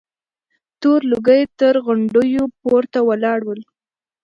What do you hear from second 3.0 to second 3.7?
ولاړ ول.